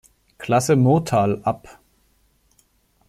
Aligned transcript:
Klasse 0.39 0.75
Murtal“ 0.75 1.43
ab. 1.45 1.67